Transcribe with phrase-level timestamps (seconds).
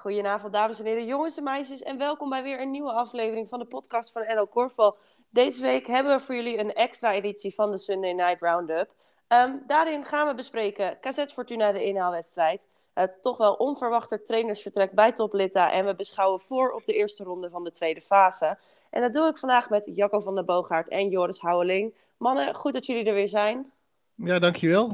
[0.00, 1.82] Goedenavond, dames en heren, jongens en meisjes.
[1.82, 4.96] En welkom bij weer een nieuwe aflevering van de podcast van NL Korfbal.
[5.30, 8.90] Deze week hebben we voor jullie een extra editie van de Sunday Night Roundup.
[9.28, 12.66] Ehm, daarin gaan we bespreken KZ Fortuna, de inhaalwedstrijd.
[12.94, 15.72] Het toch wel onverwachte trainersvertrek bij Toplita.
[15.72, 18.58] En we beschouwen voor op de eerste ronde van de tweede fase.
[18.90, 21.94] En dat doe ik vandaag met Jacco van der Boogaard en Joris Houweling.
[22.16, 23.72] Mannen, goed dat jullie er weer zijn.
[24.14, 24.92] Ja, dankjewel.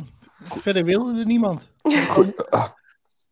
[0.48, 1.70] Verder wilde er niemand.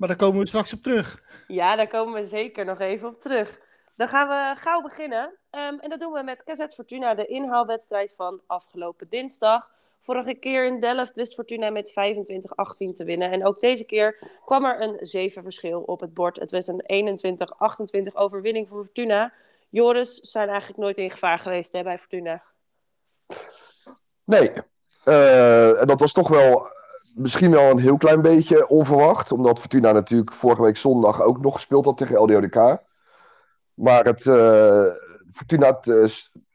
[0.04, 1.22] Maar daar komen we straks op terug.
[1.46, 3.60] Ja, daar komen we zeker nog even op terug.
[3.94, 5.38] Dan gaan we gauw beginnen.
[5.50, 9.70] Ehm, en dat doen we met KZ Fortuna, de inhaalwedstrijd van afgelopen dinsdag.
[10.00, 13.30] Vorige keer in Delft wist Fortuna met 25-18 te winnen.
[13.30, 16.36] En ook deze keer kwam er een 7 verschil op het bord.
[16.36, 17.18] Het werd een
[18.10, 19.32] 21-28 overwinning voor Fortuna.
[19.68, 22.42] Joris zijn eigenlijk nooit in gevaar geweest hè, bij Fortuna.
[24.24, 24.50] Nee,
[25.05, 26.72] uh, en dat was toch wel
[27.14, 29.33] misschien wel een heel klein beetje onverwacht.
[29.33, 32.78] Omdat Fortuna natuurlijk vorige week zondag ook nog gespeeld had tegen LDODK.
[33.75, 34.86] Maar het, uh,
[35.33, 36.05] Fortuna uh,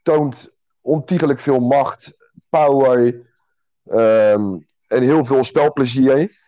[0.02, 2.12] toont ontiegelijk veel macht,
[2.48, 3.00] power
[3.90, 6.38] um, en heel veel spelplezier.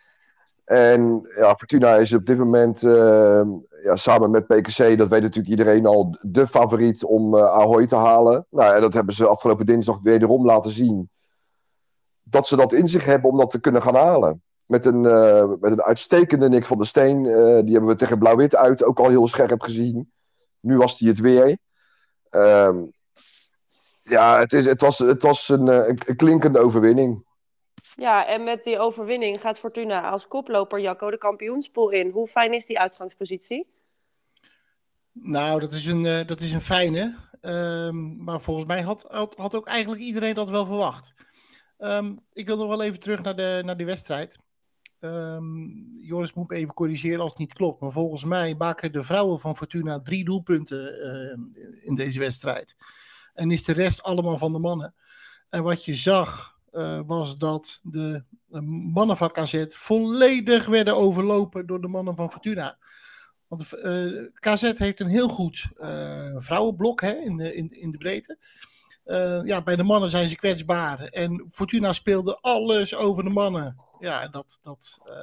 [0.65, 3.41] En ja, Fortuna is op dit moment uh,
[3.83, 7.95] ja, samen met PKC, dat weet natuurlijk iedereen al, de favoriet om uh, Ahoy te
[7.95, 8.45] halen.
[8.49, 11.09] Nou, en dat hebben ze afgelopen dinsdag wederom laten zien
[12.33, 14.41] dat ze dat in zich hebben om dat te kunnen gaan halen.
[14.65, 17.23] Met een, uh, met een uitstekende Nick van der Steen.
[17.23, 20.11] Uh, die hebben we tegen Blauw-Wit uit ook al heel scherp gezien.
[20.59, 21.57] Nu was hij het weer.
[22.31, 22.91] Um,
[24.03, 27.25] ja, het, is, het was, het was een, uh, een, klinkende overwinning.
[27.95, 32.09] Ja, en met die overwinning gaat Fortuna als koploper Jacco de kampioenspool in.
[32.09, 33.67] Hoe fijn is die uitgangspositie?
[35.11, 37.15] Nou, dat is een, dat is een fijne.
[37.41, 41.13] Um, maar volgens mij had, had, had ook eigenlijk iedereen dat wel verwacht.
[41.77, 44.37] Um, ik wil nog wel even terug naar, de, naar die wedstrijd.
[44.99, 47.81] Um, Joris moet me even corrigeren als het niet klopt.
[47.81, 52.75] Maar volgens mij maken de vrouwen van Fortuna drie doelpunten uh, in deze wedstrijd.
[53.33, 54.95] En is de rest allemaal van de mannen.
[55.49, 58.23] En wat je zag uh, was dat de
[58.93, 62.77] mannen van KZ volledig werden overlopen door de mannen van Fortuna.
[63.47, 65.67] Want uh, KZ heeft een heel goed
[66.35, 68.37] vrouwenblok hè, in, in, in de breedte.
[69.05, 71.03] Uh, ja, bij de mannen zijn ze kwetsbaar.
[71.03, 73.77] En Fortuna speelde alles over de mannen.
[73.99, 75.13] Ja, dat, dat, uh,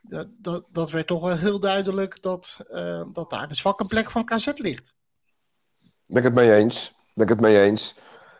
[0.00, 4.10] dat, dat, dat werd toch wel heel duidelijk dat, uh, dat daar de zwakke plek
[4.10, 4.94] van KZ ligt.
[6.06, 6.94] Ben ik het mee eens.
[7.14, 7.96] Ben ik het mee eens.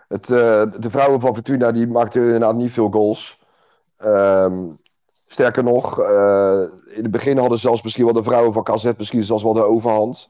[0.08, 3.38] Het, de vrouwen van Fortuna die maakten inderdaad niet veel goals.
[3.98, 4.78] Um,
[5.26, 5.98] sterker nog,
[6.88, 9.62] in het begin hadden zelfs misschien wel de vrouwen van KZ misschien zelfs wel de
[9.62, 10.28] overhand.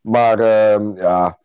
[0.00, 1.38] Maar ehm, ja,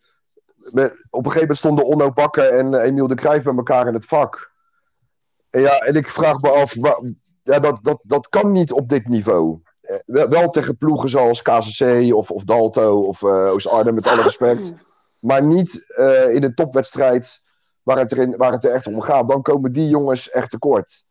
[0.72, 4.06] op een gegeven moment stonden Onno Bakker en Emiel de Cruijff bij elkaar in het
[4.06, 4.54] vak.
[5.50, 6.76] En ja, en ik vraag me af,
[7.44, 9.62] ja, dat, dat, dat kan niet op dit niveau.
[9.82, 14.74] Eh, wel tegen ploegen zoals KCC of, of Dalto of uh, Oost-Arnhem, met alle respect.
[15.20, 17.42] Maar niet uh, in een topwedstrijd
[17.84, 19.28] waar het, erin, waar het er echt om gaat.
[19.28, 21.06] Dan komen die jongens echt tekort.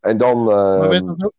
[0.00, 0.38] En dan...
[0.38, 0.78] Uh...
[0.78, 1.32] Maar, werd dat ook,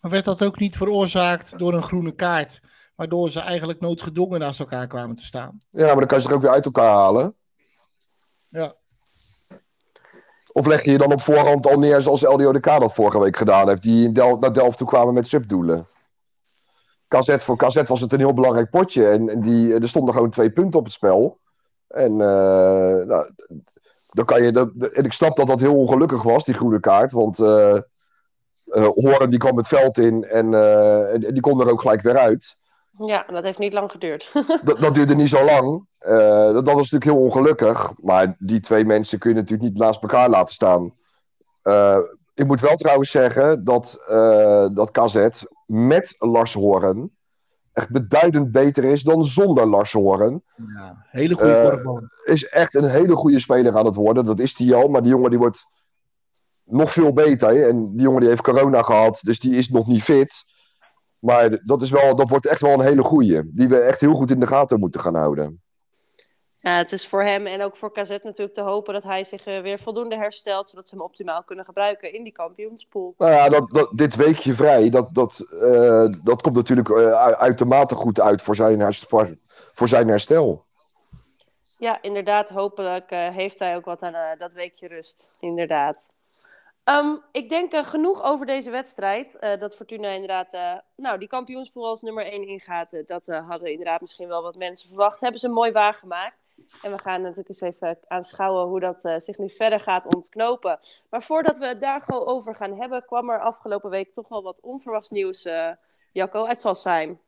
[0.00, 2.60] maar werd dat ook niet veroorzaakt door een groene kaart?
[2.98, 5.62] Waardoor ze eigenlijk noodgedwongen naast elkaar kwamen te staan.
[5.70, 7.34] Ja, maar dan kan je ze er ook weer uit elkaar halen.
[8.48, 8.74] Ja.
[10.52, 13.68] Of leg je je dan op voorhand al neer zoals LDODK dat vorige week gedaan
[13.68, 13.82] heeft.
[13.82, 15.86] Die Del naar Delft toe kwamen met subdoelen.
[17.08, 19.08] KZ, voor KZ was het een heel belangrijk potje.
[19.08, 21.38] En, en die, er stonden gewoon twee punten op het spel.
[21.88, 22.18] En uh,
[23.06, 23.30] nou,
[24.06, 24.52] dan kan je...
[24.52, 27.12] De, en ik snap dat dat heel ongelukkig was, die groene kaart.
[27.12, 27.78] Want uh,
[28.64, 30.54] uh, Horen die kwam het veld in en,
[31.12, 32.56] en die kon er ook gelijk weer uit.
[33.06, 34.30] Ja, dat heeft niet lang geduurd.
[34.64, 35.86] dat, dat, duurde niet zo lang.
[36.00, 36.18] Uh,
[36.52, 37.92] dat, dat, was natuurlijk heel ongelukkig.
[37.96, 40.94] Maar die twee mensen kun je natuurlijk niet naast elkaar laten staan.
[41.62, 41.98] Uh,
[42.34, 47.12] ik moet wel trouwens zeggen dat, uh, dat KZ met Lars Horen
[47.78, 50.42] echt beduidend beter is dan zonder Lars Horen.
[50.54, 52.02] Ja, hele goede korfbal.
[52.24, 54.24] Is echt een hele goede speler aan het worden.
[54.24, 54.88] Dat is die al.
[54.88, 55.66] Maar die jongen die wordt
[56.64, 57.68] nog veel beter.
[57.68, 59.20] En die jongen die heeft corona gehad.
[59.22, 60.44] Dus die is nog niet fit.
[61.18, 63.42] Maar dat, is wel, dat wordt echt wel een hele goeie.
[63.44, 65.62] Die we echt heel goed in de gaten moeten gaan houden.
[66.60, 69.46] Ja, het is voor hem en ook voor KZ natuurlijk te hopen dat hij zich
[69.46, 70.70] uh, weer voldoende herstelt.
[70.70, 73.14] Zodat ze hem optimaal kunnen gebruiken in die kampioenspool.
[73.18, 77.94] Nou ja, dat, dat, dit weekje vrij, dat, dat, uh, dat komt natuurlijk uh, uitermate
[77.94, 79.26] goed uit voor zijn, herstel,
[79.74, 80.64] voor zijn herstel.
[81.78, 82.48] Ja, inderdaad.
[82.48, 85.30] Hopelijk heeft hij ook wat aan dat weekje rust.
[85.40, 86.08] Inderdaad.
[86.88, 89.36] Um, ik denk uh, genoeg over deze wedstrijd.
[89.40, 93.02] Uh, dat Fortuna inderdaad uh, nou, die kampioenspool als nummer 1 ingaat.
[93.06, 95.20] dat hadden inderdaad misschien wel wat mensen verwacht.
[95.20, 96.36] Hebben ze mooi waargemaakt.
[96.82, 100.78] En we gaan natuurlijk eens even aanschouwen hoe dat zich nu verder gaat ontknopen.
[101.10, 104.42] Maar voordat we het daar gewoon over gaan hebben, kwam er afgelopen week toch wel
[104.42, 105.48] wat onverwachts nieuws,
[106.12, 107.20] Jacco uit Sassheim.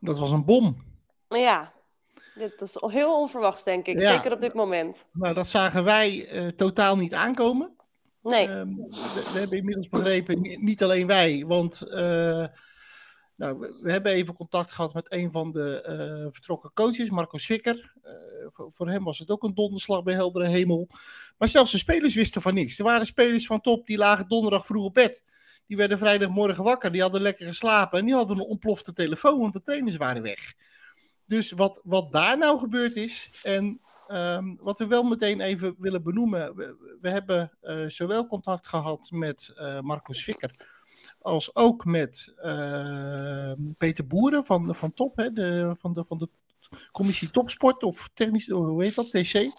[0.00, 0.84] Dat was een bom.
[1.28, 1.72] Ja,
[2.34, 4.00] dit is heel onverwachts, denk ik.
[4.00, 5.08] Zeker op dit moment.
[5.12, 6.26] Nou, dat zagen wij
[6.56, 7.73] totaal niet aankomen.
[8.24, 8.48] Nee.
[8.48, 8.76] Um,
[9.32, 12.46] we, hebben inmiddels begrepen, niet alleen wij, want uh,
[13.36, 15.84] nou, we, hebben even contact gehad met een van de
[16.24, 17.92] uh, vertrokken coaches, Marco Swikker.
[18.52, 20.88] Voor, voor, hem was het ook een donderslag bij heldere hemel.
[21.38, 22.78] Maar zelfs de spelers wisten van niks.
[22.78, 25.22] Er waren spelers van top die lagen donderdag vroeg op bed.
[25.66, 29.52] Die werden vrijdagmorgen wakker, die hadden lekker geslapen en die hadden een ontplofte telefoon, want
[29.52, 30.54] de trainers waren weg.
[31.26, 36.02] Dus wat, wat daar nou gebeurd is, en um, wat we wel meteen even willen
[36.02, 36.56] benoemen,
[37.00, 40.68] we, hebben uh, zowel contact gehad met uh, Marcus Vikker,
[41.18, 46.28] als ook met uh, Peter Boeren van, van Top, hè, de, van, de, van de
[46.92, 49.52] commissie Topsport, of technisch, hoe heet dat, TC.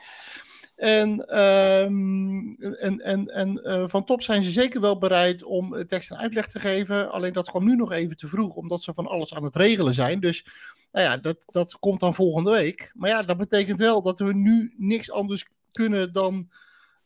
[0.76, 6.12] En, um, en, en, en uh, van top zijn ze zeker wel bereid om tekst
[6.12, 7.12] en uitleg te geven.
[7.12, 9.94] Alleen dat kwam nu nog even te vroeg, omdat ze van alles aan het regelen
[9.94, 10.20] zijn.
[10.20, 10.46] Dus
[10.92, 12.92] nou ja, dat, dat komt dan volgende week.
[12.94, 16.50] Maar ja, dat betekent wel dat we nu niks anders kunnen dan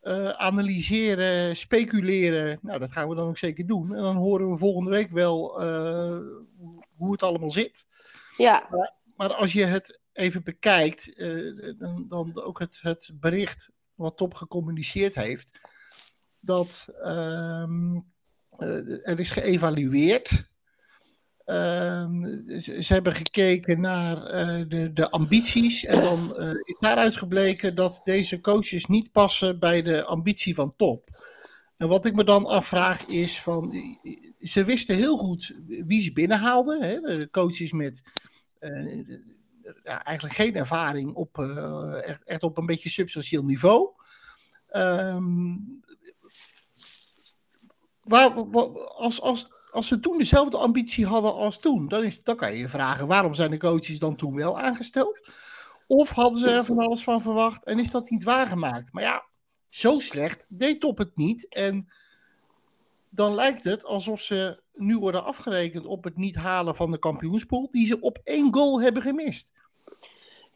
[0.04, 2.60] uh, analyseren, speculeren.
[2.62, 3.96] Nou, dat gaan we dan ook zeker doen.
[3.96, 6.18] En dan horen we volgende week wel uh,
[6.96, 7.86] hoe het allemaal zit.
[8.38, 8.68] Ja.
[8.72, 14.18] Maar, maar als je het even bekijkt, uh, dan, dan, ook het, het bericht wat
[14.18, 15.60] Top gecommuniceerd heeft,
[16.40, 18.06] dat um,
[18.58, 20.48] uh, er is geëvalueerd.
[21.46, 27.76] Um, ze, ze, hebben gekeken naar uh, de, de, ambities en dan is daaruit gebleken
[27.76, 31.10] dat deze coaches niet passen bij de ambitie van Top.
[31.78, 33.74] En wat ik me dan afvraag is van,
[34.38, 38.02] ze wisten heel goed wie ze binnenhaalden, hè, de coaches met
[39.84, 43.90] eigenlijk geen ervaring op, uh, echt, echt op een beetje substantieel niveau.
[48.02, 52.36] Waar, waar, als, als, als ze toen dezelfde ambitie hadden als toen, dan, is, dan
[52.36, 55.30] kan je je vragen waarom zijn de coaches dan toen wel aangesteld?
[55.88, 58.94] Of hadden ze er van alles van verwacht en is dat niet waargemaakt?
[58.94, 59.26] Maar ja,
[59.70, 61.48] zo slecht deed Top het niet.
[61.48, 61.90] En
[63.10, 67.68] dan lijkt het alsof ze nu worden afgerekend op het niet halen van de kampioenspool,
[67.72, 69.52] die ze op één goal hebben gemist.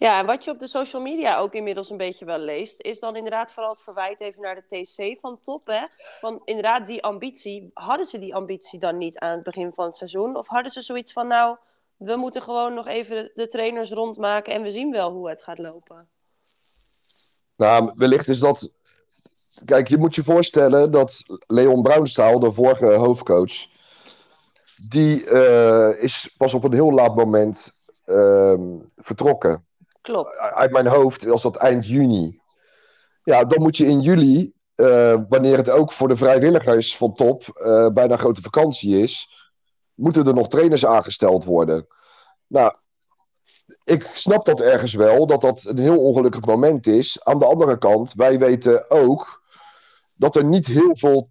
[0.04, 3.00] Ja, en wat je op de social media ook inmiddels een beetje wel leest, is
[3.00, 5.68] dan inderdaad vooral het verwijt even naar de TC van top.
[5.68, 5.82] Hè?
[6.22, 9.96] Want inderdaad, die ambitie, hadden ze die ambitie dan niet aan het begin van het
[9.96, 10.36] seizoen?
[10.36, 11.58] Of hadden ze zoiets van, nou,
[11.98, 15.58] we moeten gewoon nog even de trainers rondmaken en we zien wel hoe het gaat
[15.58, 16.08] lopen?
[17.56, 18.72] Nou, wellicht is dat.
[19.66, 23.68] Kijk, je moet je voorstellen dat Leon Bruinstaal, de vorige hoofdcoach,
[24.90, 27.74] die uh, is pas op een heel laat moment
[28.06, 28.54] uh,
[28.98, 29.66] vertrokken.
[30.04, 30.38] Klopt.
[30.38, 32.40] Uit mijn hoofd was dat eind juni.
[33.24, 37.44] Ja, dan moet je in juli, uh, wanneer het ook voor de vrijwilligers van top
[37.66, 39.30] uh, bijna grote vakantie is,
[39.94, 41.88] moeten er nog trainers aangesteld worden.
[42.48, 42.74] Nou,
[43.84, 47.24] ik snap dat ergens wel, dat dat een heel ongelukkig moment is.
[47.24, 49.44] Aan de andere kant, wij weten ook
[50.14, 51.30] dat er niet heel veel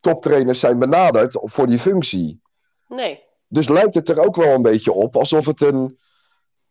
[0.00, 2.42] toptrainers zijn benaderd voor die functie.
[2.88, 3.24] Nee.
[3.48, 5.98] Dus lijkt het er ook wel een beetje op alsof het een.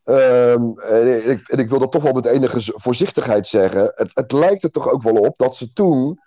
[0.04, 3.92] Um, en, ik, en ik wil dat toch wel met enige voorzichtigheid zeggen.
[3.96, 6.20] Het, het, lijkt er toch ook wel op dat ze toen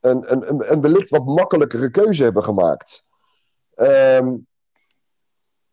[0.00, 3.04] een, een, een, een wellicht wat makkelijkere keuze hebben gemaakt.
[3.76, 4.46] Um,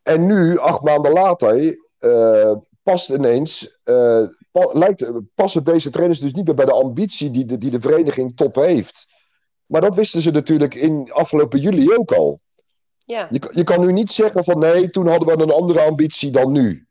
[0.01, 2.51] en nu, acht maanden later, uh,
[2.83, 3.79] past ineens.
[3.85, 7.71] Uh, pa, lijkt, passen deze trainers dus niet meer bij de ambitie die de, die
[7.71, 9.07] de vereniging top heeft.
[9.65, 12.39] Maar dat wisten ze natuurlijk in afgelopen juli ook al.
[13.05, 13.27] Ja.
[13.29, 16.51] Je, je kan nu niet zeggen van nee, toen hadden we een andere ambitie dan
[16.51, 16.84] nu.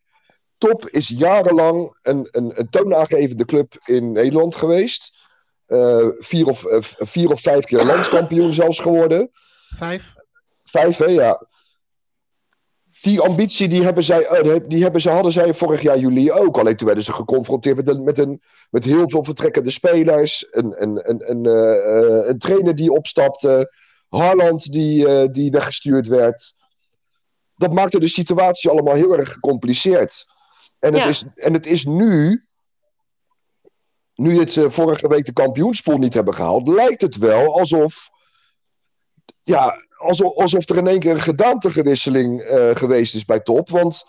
[0.68, 5.12] Top is jarenlang een, een, een toonaangevende club in Nederland geweest.
[5.66, 9.30] Uh, vier, of, uh, vier of vijf keer landskampioen zelfs geworden.
[9.76, 10.12] Vijf.
[10.64, 11.46] Vijf, hè, ja.
[13.00, 16.58] Die ambitie die hebben zij, uh, die hebben ze, hadden zij vorig jaar juli ook.
[16.58, 20.46] Alleen toen werden ze geconfronteerd met, een, met, een, met heel veel vertrekkende spelers.
[20.50, 21.44] Een, een, een, een,
[22.28, 23.72] een trainer die opstapte.
[24.08, 26.54] Harland die, die weggestuurd werd.
[27.56, 30.32] Dat maakte de situatie allemaal heel erg gecompliceerd.
[30.84, 31.08] En het, ja.
[31.08, 32.44] is, en het is nu,
[34.14, 38.10] nu het uh, vorige week de kampioenspool niet hebben gehaald, lijkt het wel alsof,
[39.42, 43.68] ja, alsof, alsof er in één keer een gedaantegewisseling uh, geweest is bij top.
[43.70, 44.04] Want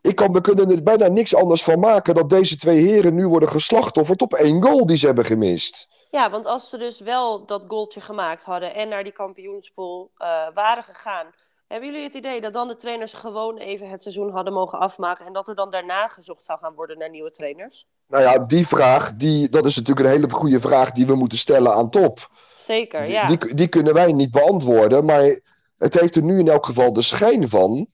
[0.00, 3.28] ik kan, we kunnen er bijna niks anders van maken dat deze twee heren nu
[3.28, 5.88] worden geslachtofferd op één goal die ze hebben gemist.
[6.10, 10.46] Ja, want als ze dus wel dat goaltje gemaakt hadden en naar die kampioenspool uh,
[10.54, 11.26] waren gegaan,
[11.68, 15.26] hebben jullie het idee dat dan de trainers gewoon even het seizoen hadden mogen afmaken
[15.26, 17.86] en dat er dan daarna gezocht zou gaan worden naar nieuwe trainers?
[18.06, 21.38] Nou ja, die vraag, die, dat is natuurlijk een hele goede vraag die we moeten
[21.38, 22.30] stellen aan top.
[22.56, 23.26] Zeker, ja.
[23.26, 25.40] Die, die, die kunnen wij niet beantwoorden, maar
[25.78, 27.86] Het heeft er nu in elk geval de schijn van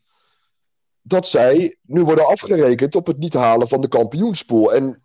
[1.03, 4.75] dat zij nu worden afgerekend op het niet halen van de kampioenspool.
[4.75, 5.03] En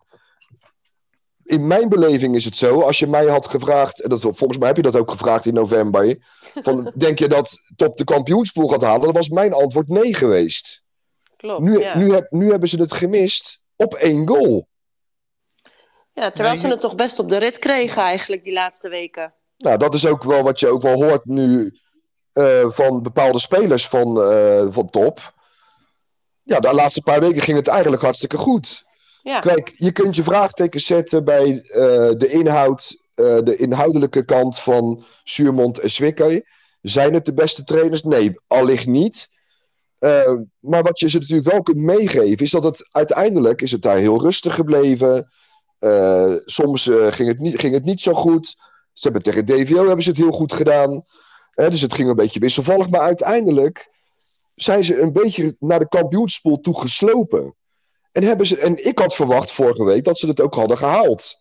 [1.49, 4.67] in mijn beleving is het zo, als je mij had gevraagd, en dat, volgens mij
[4.67, 8.81] heb je dat ook gevraagd in november, van, denk je dat Top de kampioenspool gaat
[8.81, 9.01] halen?
[9.01, 10.83] Dan was mijn antwoord nee geweest.
[11.35, 11.97] Klopt, Nu, ja.
[11.97, 14.67] nu, heb, nu hebben ze het gemist op één goal.
[16.13, 19.33] ja, terwijl ze het toch best op de rit kregen eigenlijk die laatste weken.
[19.57, 21.77] Nou, dat is ook wel wat je ook wel hoort nu
[22.31, 25.33] eh, van bepaalde spelers van, eh, van top.
[26.43, 28.87] Ja, de laatste paar weken ging het eigenlijk hartstikke goed.
[29.21, 34.59] Ja, Kijk, je kunt je vraagtekens zetten bij eh, de inhoud, eh, de inhoudelijke kant
[34.59, 36.45] van Suurmond en Zwickey.
[36.81, 38.03] Zijn het de beste trainers?
[38.03, 39.29] Nee, allicht niet.
[39.97, 43.81] Eh, maar wat je ze natuurlijk wel kunt meegeven, is dat het uiteindelijk is het
[43.81, 45.31] daar heel rustig gebleven.
[46.45, 48.55] Soms ging, het niet, ging het niet zo goed.
[48.93, 51.03] Ze hebben tegen DVO hebben ze het heel goed gedaan.
[51.53, 52.89] Dus het ging een beetje wisselvallig.
[52.89, 53.89] Maar uiteindelijk
[54.55, 57.55] zijn ze een beetje naar de kampioenspool toe geslopen.
[58.11, 61.39] En, hebben ze, en ik had verwacht vorige week dat ze het ook hadden gehaald.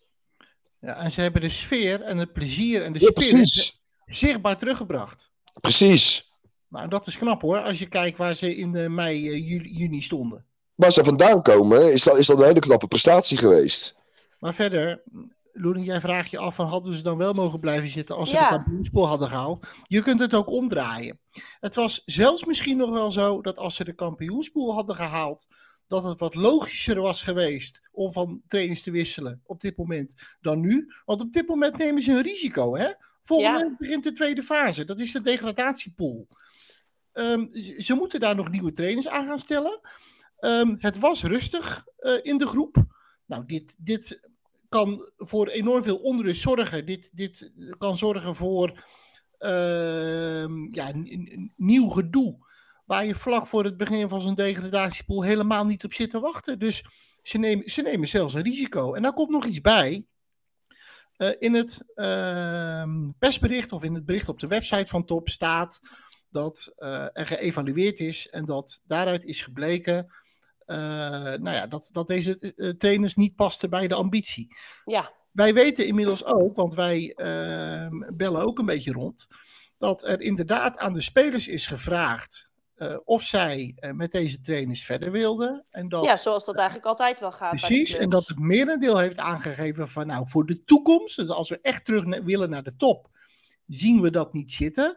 [0.80, 5.30] Ja, en ze hebben de sfeer en het plezier en de Ja, spirit zichtbaar teruggebracht.
[5.60, 6.30] Precies.
[6.68, 9.72] Nou, dat is knap hoor, als je kijkt waar ze in de mei, eh, juli,
[9.72, 10.44] juni stonden.
[10.74, 13.94] Waar ze vandaan komen, is dat, is dat een hele knappe prestatie geweest.
[14.38, 15.02] Maar verder,
[15.52, 18.34] Loen, jij vraagt je af van hadden ze dan wel mogen blijven zitten als ze
[18.34, 18.48] Ja.
[18.48, 19.66] de kampioenspool hadden gehaald.
[19.86, 21.20] Je kunt het ook omdraaien.
[21.60, 25.46] Het was zelfs misschien nog wel zo dat als ze de kampioenspool hadden gehaald,
[25.88, 30.60] dat het wat logischer was geweest om van trainers te wisselen op dit moment dan
[30.60, 30.92] nu.
[31.04, 32.76] Want op dit moment nemen ze een risico.
[32.76, 32.92] Hè?
[33.22, 33.68] Volgende Ja.
[33.68, 34.84] week begint de tweede fase.
[34.84, 36.26] Dat is de degradatiepool.
[37.12, 37.46] Ehm,
[37.78, 39.80] ze moeten daar nog nieuwe trainers aan gaan stellen.
[40.38, 42.84] Ehm, het was rustig eh, in de groep.
[43.26, 44.30] Nou, dit, dit
[44.68, 46.86] kan voor enorm veel onrust zorgen.
[46.86, 48.84] Dit, dit kan zorgen voor
[49.38, 50.92] ehm, ja,
[51.56, 52.46] nieuw gedoe.
[52.88, 56.58] Waar je vlak voor het begin van zo'n degradatiepool helemaal niet op zit te wachten.
[56.58, 56.84] Dus
[57.22, 58.94] ze nemen, ze nemen zelfs een risico.
[58.94, 60.06] En daar komt nog iets bij.
[61.16, 65.80] Eh, in het ehm, persbericht of in het bericht op de website van Top staat
[66.30, 70.12] dat eh, er geëvalueerd is en dat daaruit is gebleken
[70.58, 70.78] eh,
[71.22, 74.56] nou ja, dat, dat deze trainers niet pasten bij de ambitie.
[74.84, 79.26] ja, Wij weten inmiddels ook, want wij ehm, bellen ook een beetje rond,
[79.78, 82.47] dat er inderdaad aan de spelers is gevraagd
[82.78, 85.64] eh, of zij eh, met deze trainers verder wilden.
[85.70, 87.50] En dat, ja, zoals dat eigenlijk altijd wel gaat.
[87.50, 91.58] Precies, en dat het merendeel heeft aangegeven van nou voor de toekomst, dus als we
[91.62, 93.08] echt terug na- willen naar de top,
[93.66, 94.96] zien we dat niet zitten.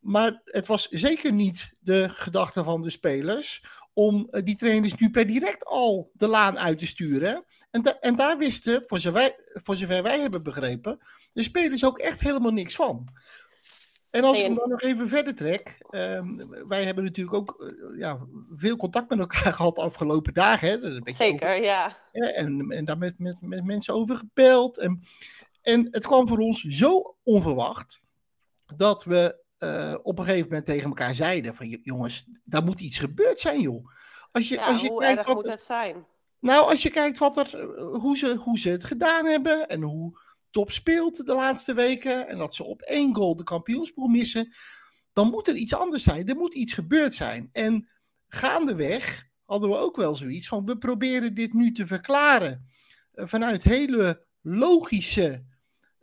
[0.00, 5.10] Maar het was zeker niet de gedachte van de spelers om eh, die trainers nu
[5.10, 7.44] per direct al de laan uit te sturen.
[7.70, 10.98] En, da- en daar wisten, voor zover, voor zover wij hebben begrepen,
[11.32, 13.08] de spelers ook echt helemaal niks van.
[14.10, 15.76] En als ik hem dan nog even verder trek.
[15.90, 16.36] ehm,
[16.68, 18.18] wij hebben natuurlijk ook eh, ja,
[18.56, 20.68] veel contact met elkaar gehad de afgelopen dagen.
[21.02, 21.96] Hè, Zeker, ja.
[22.12, 24.78] ja, en, en daar met, met, met mensen over gebeld.
[24.78, 25.00] En,
[25.62, 28.00] en het kwam voor ons zo onverwacht
[28.76, 32.80] dat we eh, op een gegeven moment tegen elkaar zeiden: van "J- jongens, daar moet
[32.80, 33.90] iets gebeurd zijn, joh.
[34.32, 36.06] Als je, ja als je hoe kijkt erg wat, moet het zijn?
[36.40, 40.18] nou, als je kijkt wat er, hoe, ze, hoe ze het gedaan hebben en hoe
[40.50, 44.54] top speelt de laatste weken en dat ze op één goal de kampioenspool missen,
[45.12, 46.28] dan moet er iets anders zijn.
[46.28, 47.48] Er moet iets gebeurd zijn.
[47.52, 47.88] En
[48.28, 52.66] gaandeweg hadden we ook wel zoiets van, we proberen dit nu te verklaren
[53.12, 55.44] eh, vanuit hele logische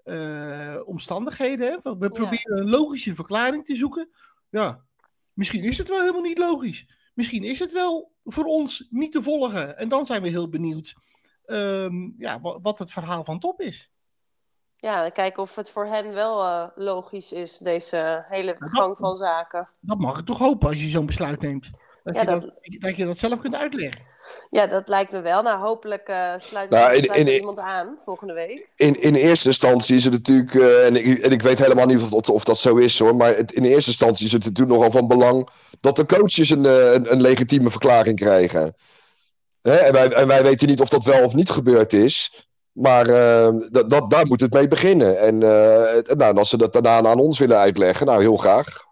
[0.03, 1.71] eh, omstandigheden.
[1.71, 1.97] Hè?
[1.97, 4.09] We proberen een logische verklaring te zoeken.
[4.49, 4.85] Ja,
[5.33, 6.85] misschien is het wel helemaal niet logisch.
[7.13, 9.77] Misschien is het wel voor ons niet te volgen.
[9.77, 10.95] En dan zijn we heel benieuwd
[11.45, 13.91] ehm, ja, wat het verhaal van top is.
[14.85, 18.97] Ja, dan kijken of het voor hen wel eh, logisch is, deze hele dat- gang
[18.97, 19.69] van zaken.
[19.79, 21.67] Dat mag ik toch hopen als je zo'n besluit neemt.
[22.03, 22.41] Dat, Ja, je dat...
[22.41, 24.01] dat- Dat, je dat zelf kunt uitleggen.
[24.49, 25.41] Ja, dat lijkt me wel.
[25.41, 28.69] Nou, hopelijk eh, sluit, Nou, in- sluit in- iemand aan volgende week.
[28.75, 32.01] In, in eerste instantie is het natuurlijk, eh, en, ik, en ik weet helemaal niet
[32.01, 34.75] of, dat- of dat zo is hoor, maar het, in eerste instantie is het natuurlijk
[34.77, 35.49] nogal van belang
[35.81, 38.75] dat de coaches een, eh, een, een legitieme verklaring krijgen.
[39.61, 39.75] Hè?
[39.75, 43.55] En, wij, en wij weten niet of dat wel of niet gebeurd is, maar eh,
[43.69, 45.19] dat, dat, daar moet het mee beginnen.
[45.19, 48.83] En eh, nou, als ze dat daarna aan ons willen uitleggen, nou heel graag.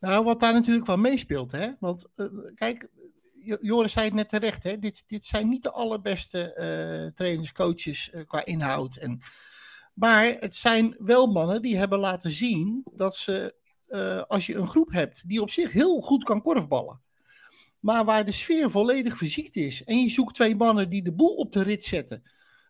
[0.00, 1.68] Nou, wat daar natuurlijk wel meespeelt, hè?
[1.80, 2.88] Want eh, kijk,
[3.32, 4.78] Jo- Joris zei het net terecht, hè?
[4.78, 8.96] Dit, dit zijn niet de allerbeste eh trainers, coaches qua inhoud.
[8.96, 9.20] En,
[9.94, 13.54] maar het zijn wel mannen die hebben laten zien dat ze,
[14.28, 17.00] als je een groep hebt die op zich heel goed kan korfballen,
[17.80, 21.34] maar waar de sfeer volledig verziekt is, en je zoekt twee mannen die de boel
[21.34, 22.22] op de rit zetten,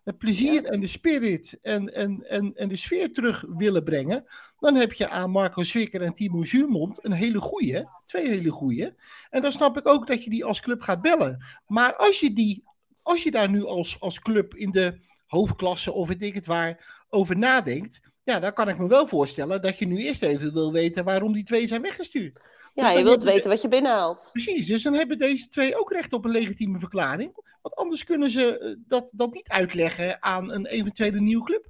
[0.07, 4.25] het plezier en de spirit en, en, en, en de sfeer terug willen brengen,
[4.59, 8.95] dan heb je aan Marco Zwicker en Timo Zuurmond een hele goeie, twee hele goeie.
[9.31, 11.45] En dan snap ik ook dat je die als club gaat bellen.
[11.67, 12.65] Maar als je, die,
[13.03, 17.05] als je daar nu als, als club in de hoofdklasse of weet ik het waar
[17.09, 20.73] over nadenkt, ja, dan kan ik me wel voorstellen dat je nu eerst even wil
[20.73, 22.41] weten waarom die twee zijn weggestuurd.
[22.77, 24.29] Ja, Dus je wilt weten wat je binnenhaalt.
[24.33, 27.33] Precies, dus dan hebben deze twee ook recht op een legitieme verklaring.
[27.63, 31.67] Want anders kunnen ze eh, dat, dat niet uitleggen aan een eventuele nieuwe club.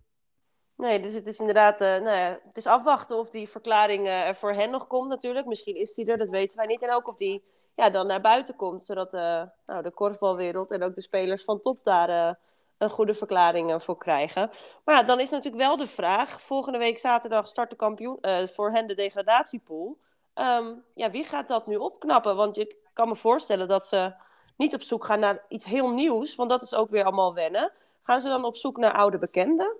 [0.76, 4.26] Nee, dus het is inderdaad, eh, nou ja, het is afwachten of die verklaring eh,
[4.26, 5.46] er voor hen nog komt natuurlijk.
[5.46, 6.82] Misschien is die er, dat weten wij niet.
[6.82, 7.44] En ook of die
[7.74, 11.84] ja, dan naar buiten komt, zodat nou, de korfbalwereld en ook de spelers van top
[11.84, 12.38] daar
[12.78, 14.50] een goede verklaring voor krijgen.
[14.84, 18.18] Maar ja, dan is natuurlijk wel de vraag, volgende week zaterdag start de kampioen,
[18.52, 19.98] voor hen de degradatiepool.
[20.36, 20.64] Ehm,
[20.94, 22.36] ja, wie gaat dat nu opknappen?
[22.36, 24.14] Want je kan me voorstellen dat ze
[24.56, 27.72] niet op zoek gaan naar iets heel nieuws, want dat is ook weer allemaal wennen.
[28.02, 29.76] Gaan ze dan op zoek naar oude bekenden?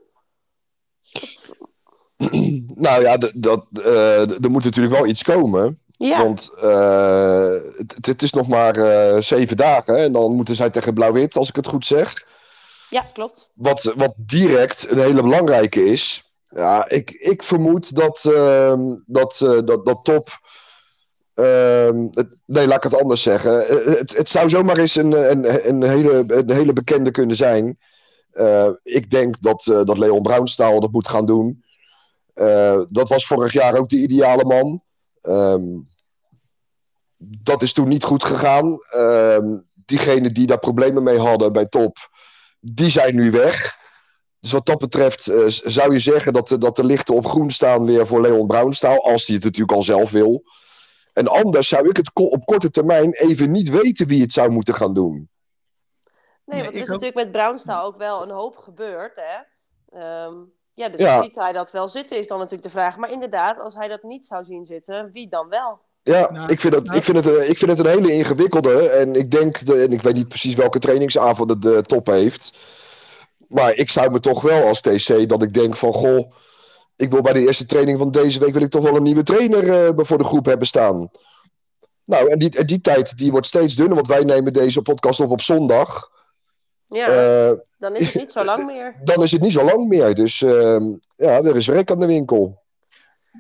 [2.74, 5.80] Nou ja, dat, eh, er moet natuurlijk wel iets komen.
[5.96, 9.96] Ja, Want eh, het, het is nog maar eh, zeven dagen.
[9.96, 12.26] En dan moeten zij tegen Blauw-Wit, als ik het goed zeg.
[12.90, 13.50] ja klopt.
[13.54, 16.25] Wat, wat direct een hele belangrijke is.
[16.56, 20.28] Ja, ik, ik vermoed dat, ehm, dat, eh, dat, dat top.
[21.34, 23.68] ehm, het- nee, laat ik het anders zeggen.
[23.68, 27.78] Eh, Het, het zou zomaar eens een, een, een, hele, een hele bekende kunnen zijn.
[28.30, 31.64] Eh, ik denk dat, eh, dat Leon Bruinstaal dat moet gaan doen.
[32.34, 34.82] Eh, dat was vorig jaar ook de ideale man.
[35.22, 35.64] Ehm,
[37.18, 38.78] dat is toen niet goed gegaan.
[38.90, 41.96] Ehm diegenen die daar problemen mee hadden bij top,
[42.60, 43.76] die zijn nu weg.
[44.46, 47.50] Dus wat dat betreft eh, zou je zeggen dat, de- dat de lichten op groen
[47.50, 50.42] staan weer voor Leon Bruinstaal, als hij het natuurlijk al zelf wil.
[51.12, 54.50] En anders zou ik het ko- op korte termijn even niet weten wie het zou
[54.50, 55.28] moeten gaan doen.
[56.44, 59.36] Nee, want er is ook- natuurlijk met Brownstaal ook wel een hoop gebeurd, hè.
[60.00, 60.34] Ehm,
[60.72, 61.22] ja, dus Ja.
[61.22, 62.96] ziet hij dat wel zitten, is dan natuurlijk de vraag.
[62.96, 65.80] Maar inderdaad, als hij dat niet zou zien zitten, wie dan wel?
[66.02, 68.12] Ja, Nou, ik, vind het, nou- ik, vind het, een- ik vind het een hele
[68.12, 68.88] ingewikkelde.
[68.88, 72.58] En ik denk, de, en ik weet niet precies welke trainingsavond de top heeft.
[73.48, 76.32] Maar ik zou me toch wel als TC dat ik denk van goh,
[76.96, 79.22] ik wil bij de eerste training van deze week wil ik toch wel een nieuwe
[79.22, 81.10] trainer eh, voor de groep hebben staan.
[82.04, 85.20] Nou, en die, en die tijd die wordt steeds dunner, want wij nemen deze podcast
[85.20, 86.10] op op zondag.
[86.88, 89.00] Ja, Eh, dan is het niet zo lang meer.
[89.04, 90.14] dan is het niet zo lang meer.
[90.14, 90.82] Dus ehm,
[91.16, 92.64] ja, er is werk aan de winkel.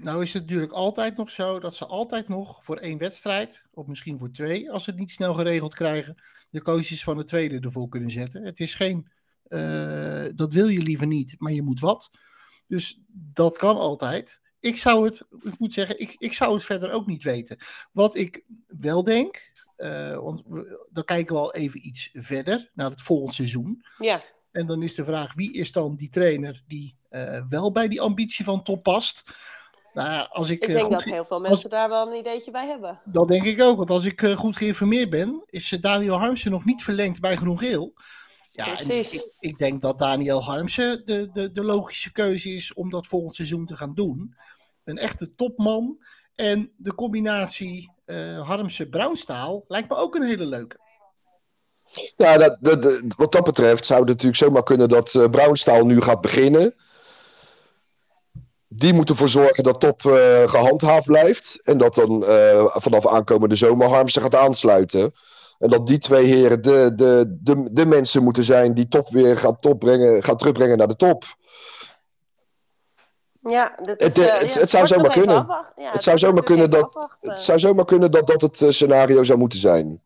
[0.02, 3.86] Nou is het natuurlijk altijd nog zo dat ze altijd nog voor één wedstrijd, of
[3.86, 6.14] misschien voor twee, als ze het niet snel geregeld krijgen,
[6.50, 8.44] de coaches van de tweede ervoor kunnen zetten.
[8.44, 9.08] Het is geen,
[10.34, 12.10] dat wil je liever niet, maar je moet wat.
[12.66, 14.40] Dus dat kan altijd.
[14.60, 17.56] Ik zou het, ik moet zeggen, ik, ik zou het verder ook niet weten.
[17.92, 22.90] Wat ik wel denk, eh, want we- dan kijken we al even iets verder naar
[22.90, 23.84] het volgende seizoen.
[23.98, 24.20] Ja,
[24.52, 28.00] En dan is de vraag, wie is dan die trainer die eh, wel bij die
[28.00, 29.22] ambitie van top past?
[29.94, 32.50] Nou, als ik, ik eh, denk goed dat heel veel mensen daar wel een ideetje
[32.50, 33.00] bij hebben.
[33.04, 36.50] dat denk ik ook, want als ik eh, goed geïnformeerd ben, is eh, Daniel Harmsen
[36.50, 37.92] nog niet verlengd bij Groen-Geel.
[38.56, 39.12] Ja, Precies.
[39.12, 43.34] ik, ik denk dat Daniel Harmsen de, de, de logische keuze is om dat volgend
[43.34, 44.34] seizoen te gaan doen.
[44.84, 45.98] Een echte topman.
[46.34, 50.78] En de combinatie eh Harmsen-Brownstaal lijkt me ook een hele leuke.
[52.16, 56.20] Ja, dat, wat dat betreft zou het natuurlijk zomaar kunnen dat eh Brownstaal nu gaat
[56.20, 56.74] beginnen.
[58.68, 61.60] Die moet ervoor zorgen dat top eh, gehandhaafd blijft.
[61.64, 65.12] En dat dan eh, vanaf aankomende zomer Harmsen gaat aansluiten.
[65.58, 69.36] En dat die twee heren de, de, de, de mensen moeten zijn die top weer
[69.36, 71.24] gaat, top brengen, gaat terugbrengen naar de top.
[73.40, 75.46] Ja, dat Het, is, eh, eh, het- ja, het zou zomaar kunnen.
[75.76, 77.30] Ja, het zou zomaar kunnen dat, afwachten.
[77.30, 80.02] het zou zomaar kunnen dat dat het eh, scenario zou moeten zijn.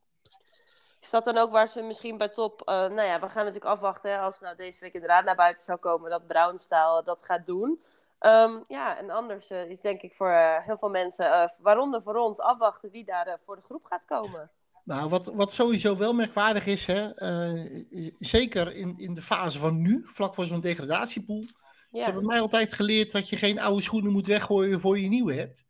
[1.00, 2.62] Is dat dan ook waar ze misschien bij top...
[2.64, 5.64] eh, nou ja, we gaan natuurlijk afwachten hè, als nou deze week inderdaad naar buiten
[5.64, 7.82] zou komen dat Brownstaal dat gaat doen.
[8.18, 12.90] Ehm, ja, en anders is denk ik voor heel veel mensen, waaronder voor ons, afwachten
[12.90, 14.50] wie daar voor de groep gaat komen.
[14.84, 17.82] Nou, wat, wat sowieso wel merkwaardig is, hè, eh,
[18.18, 21.42] zeker in, in de fase van nu, vlak voor zo'n degradatiepool.
[21.42, 25.08] Ze Ja, hebben mij altijd geleerd dat je geen oude schoenen moet weggooien voor je
[25.08, 25.64] nieuwe hebt.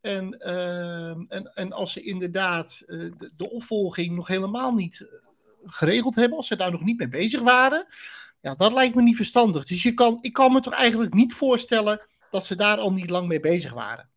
[0.00, 5.08] En, ehm, en, en als ze inderdaad eh, de, de opvolging nog helemaal niet eh,
[5.64, 7.86] geregeld hebben, als ze daar nog niet mee bezig waren,
[8.40, 9.64] ja, dat lijkt me niet verstandig.
[9.64, 12.00] Dus je kan, ik kan me toch eigenlijk niet voorstellen
[12.30, 14.10] dat ze daar al niet lang mee bezig waren.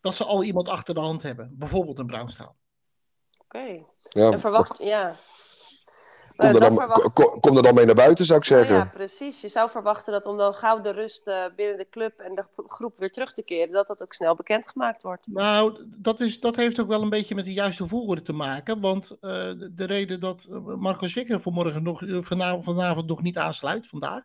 [0.00, 2.56] Dat ze al iemand achter de hand hebben, bijvoorbeeld een Brownstaal.
[3.54, 3.84] Oké.
[4.08, 5.16] Ja, En verwacht, ja.
[6.36, 8.48] Kom, Uh, er dan dan, verwacht- kom, kom er dan mee naar buiten, zou ik
[8.50, 8.78] Nou zeggen.
[8.84, 9.40] ja, precies.
[9.40, 12.44] Je zou verwachten dat om dan gauw de rust eh, binnen de club en de
[12.66, 15.26] groep weer terug te keren, dat dat ook snel bekendgemaakt wordt.
[15.26, 18.80] Nou, dat, is, dat heeft ook wel een beetje met de juiste volgorde te maken.
[18.80, 23.22] Want eh, de, de reden dat eh, Marco Zwicker vanmorgen nog, eh, vanavond, vanavond nog
[23.22, 24.22] niet aansluit, vandaag,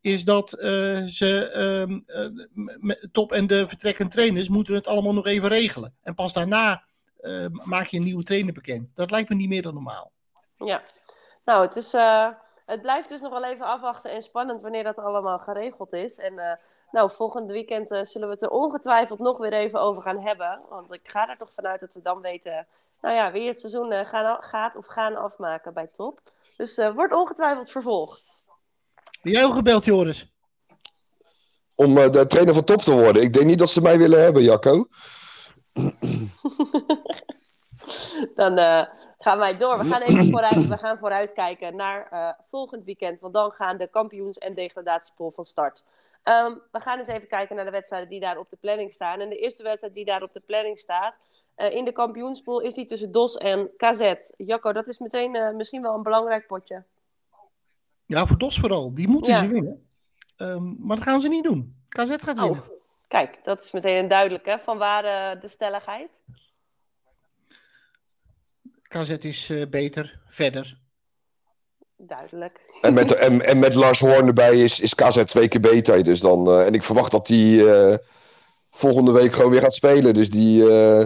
[0.00, 5.26] is dat eh, ze ehm, eh, top en de vertrekkende trainers moeten het allemaal nog
[5.26, 5.94] even regelen.
[6.02, 6.78] En pas daarna eh,
[7.64, 8.96] maak je een nieuwe trainer bekend.
[8.96, 10.10] Dat lijkt me niet meer dan normaal.
[10.56, 10.82] Ja,
[11.44, 12.28] nou, het, is, eh,
[12.66, 16.18] het blijft dus nog wel even afwachten en spannend wanneer dat allemaal geregeld is.
[16.18, 16.56] En eh,
[16.90, 20.60] nou, volgend weekend eh, zullen we het er ongetwijfeld nog weer even over gaan hebben.
[20.68, 22.66] Want ik ga er toch vanuit dat we dan weten
[23.00, 26.20] nou ja, wie het seizoen eh, gaan, gaat of gaan afmaken bij top.
[26.56, 28.44] Dus eh wordt ongetwijfeld vervolgd.
[29.22, 30.32] Ben jij ook gebeld, Joris?
[31.74, 33.22] Om eh, de trainer van top te worden.
[33.22, 34.86] Ik denk niet dat ze mij willen hebben, Jacco.
[38.34, 38.86] Dan eh,
[39.18, 39.78] gaan wij door.
[39.78, 43.20] We gaan even vooruit, we gaan vooruitkijken naar eh, volgend weekend.
[43.20, 45.84] Want dan gaan de kampioens- en degradatiepool van start.
[46.22, 49.20] Ehm, we gaan eens even kijken naar de wedstrijden die daar op de planning staan.
[49.20, 51.18] En de eerste wedstrijd die daar op de planning staat
[51.54, 54.12] eh, in de kampioenspool is die tussen DOS en KZ.
[54.36, 56.82] Jacco, dat is meteen misschien wel een belangrijk potje.
[58.06, 58.94] Ja, voor DOS vooral.
[58.94, 59.42] Die moeten Ja.
[59.42, 59.86] ze winnen.
[60.36, 61.76] Ehm, maar dat gaan ze niet doen.
[61.88, 62.62] KZ gaat Oh, winnen.
[63.10, 64.60] Kijk, dat is meteen een duidelijke.
[64.64, 66.10] Van waar eh, de stelligheid?
[68.82, 70.78] KZ is eh, beter, verder.
[72.06, 72.60] Duidelijk.
[72.80, 76.04] En met, en, en met Lars Hoorn erbij is, is KZ twee keer beter.
[76.04, 77.96] Dus dan, eh, en ik verwacht dat hij eh,
[78.70, 80.14] volgende week gewoon weer gaat spelen.
[80.14, 81.00] Dus die, eh,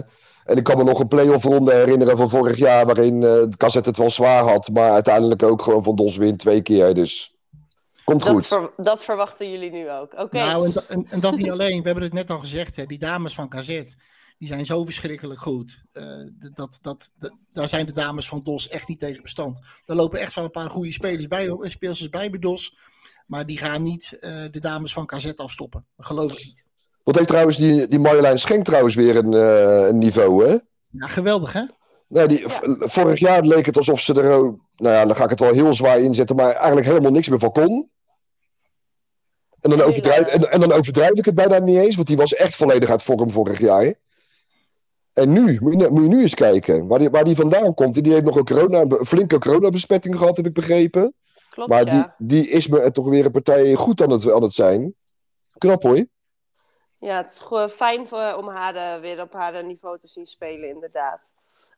[0.45, 2.85] en ik kan me nog een play-off ronde herinneren van vorig jaar...
[2.85, 4.69] waarin eh KZ het wel zwaar had.
[4.73, 6.93] Maar uiteindelijk ook gewoon van Dos wint twee keer.
[6.93, 7.34] Dus
[8.05, 8.47] komt Dat, goed.
[8.47, 10.13] ver- dat verwachten jullie nu ook.
[10.13, 10.37] Oké.
[10.37, 11.79] Nou, en, en, en dat niet alleen.
[11.79, 12.75] We hebben het net al gezegd.
[12.75, 13.67] Hè, die dames van KZ,
[14.37, 15.83] die zijn zo verschrikkelijk goed.
[15.91, 16.03] Eh,
[16.53, 19.59] dat, dat, dat, daar zijn de dames van DOS echt niet tegen bestand.
[19.85, 22.77] Daar lopen echt wel een paar goede spelers bij, speelsters bij bij DOS.
[23.27, 25.85] Maar die gaan niet eh, de dames van KZ afstoppen.
[25.95, 26.63] Dat geloof ik niet.
[27.03, 30.57] Wat heeft trouwens die, die Marjolein Schenk trouwens weer een, eh, een niveau, hè?
[30.89, 31.63] Ja, geweldig hè?
[32.07, 32.43] Nou, die,
[32.79, 34.39] Vorig jaar leek het alsof ze er,
[34.75, 37.39] nou ja, dan ga ik het wel heel zwaar inzetten, maar eigenlijk helemaal niks meer
[37.39, 37.89] van kon.
[39.65, 42.35] En dan, overdrijf, en, en dan overdrijf ik het bijna niet eens, want die was
[42.35, 43.93] echt volledig uit vorm vorig jaar.
[45.13, 48.03] En nu, moet je, moet je nu eens kijken waar die, waar die vandaan komt.
[48.03, 51.13] Die heeft nog een, corona, een flinke coronabesmetting gehad, heb ik begrepen.
[51.49, 51.91] Klopt, Maar ja.
[51.91, 54.95] die, die is me toch weer een partij goed aan het, aan het zijn.
[55.57, 56.05] Knap hoor.
[56.99, 60.25] Ja, het is gewoon fijn voor, om haar eh, weer op haar niveau te zien
[60.25, 61.33] spelen, inderdaad.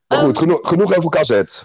[0.08, 1.30] Maar goed, Ehm, genoeg, genoeg over KZ.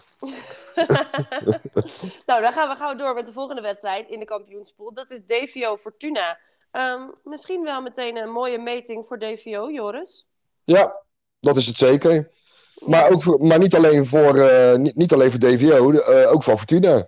[2.26, 4.94] nou, dan gaan we gauw door met de volgende wedstrijd in de kampioenspool.
[4.94, 6.38] Dat is DVO Fortuna.
[6.70, 10.26] Ehm, misschien wel meteen een mooie meting voor DVO, Joris.
[10.64, 11.02] Ja,
[11.40, 12.30] dat is het zeker.
[12.74, 16.42] Maar, ook voor, maar niet, alleen voor, eh, niet, niet alleen voor DVO, eh, ook
[16.42, 17.06] voor Fortuna.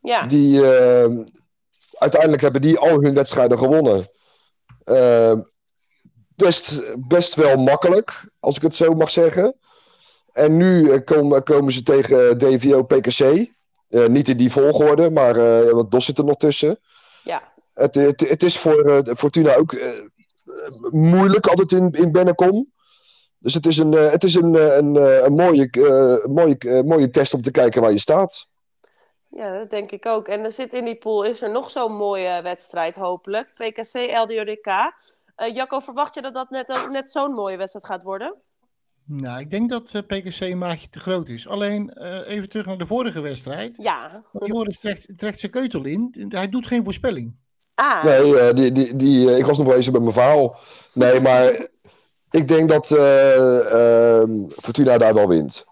[0.00, 1.10] Ja, Die, eh,
[1.92, 4.08] uiteindelijk hebben die al hun wedstrijden gewonnen.
[6.36, 9.54] Best, best wel makkelijk, als ik het zo mag zeggen.
[10.36, 13.20] En nu eh, komen, komen ze tegen DVO PKC.
[13.88, 16.78] Eh, niet in die volgorde, maar eh wat DOS zit er nog tussen.
[17.24, 17.54] ja.
[17.74, 20.02] Het, het, het is voor eh, de Fortuna ook eh, eh,
[20.90, 22.72] moeilijk altijd in, in Bennekom.
[23.38, 26.56] Dus het is een, eh, het is een, eh, een, eh, een mooie, eh, mooie,
[26.58, 28.46] eh, mooie test om te kijken waar je staat.
[29.28, 30.28] ja, dat denk ik ook.
[30.28, 33.48] En er zit in die pool is er nog zo'n mooie wedstrijd, hopelijk.
[33.54, 33.94] PKC
[34.24, 34.66] LDODK.
[35.36, 38.34] Eh Jacco, verwacht je dat dat net, net zo'n mooie wedstrijd gaat worden?
[39.06, 41.48] Nou, ik denk dat eh, PKC een maatje te groot is.
[41.48, 43.76] Alleen eh, even terug naar de vorige wedstrijd.
[43.82, 44.22] Ja.
[44.32, 46.26] Joris trekt, trekt zijn keutel in.
[46.28, 47.36] Hij doet geen voorspelling.
[47.74, 50.56] Ah, Nee, eh, die, die, die, eh, ik was nog bezig met mijn verhaal.
[50.92, 51.68] Nee, maar
[52.30, 55.64] ik denk dat eh, ehm, Fortuna daar wel wint.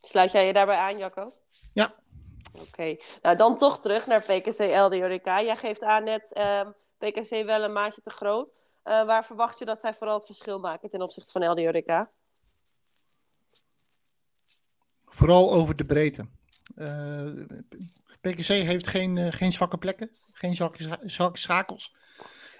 [0.00, 1.32] Sluit jij je daarbij aan, Jacco?
[1.72, 1.94] Ja.
[2.60, 5.24] Oké, nou dan toch terug naar PKC LDODK.
[5.24, 8.52] Jij geeft aan net ehm, PKC wel een maatje te groot.
[8.82, 12.06] Eh, waar verwacht je dat zij vooral het verschil maken ten opzichte van LDODK?
[15.20, 16.26] Vooral over de breedte.
[16.74, 17.26] Eh,
[18.20, 21.94] PKC heeft geen, eh, geen zwakke plekken, geen zwakke, scha- zwakke schakels.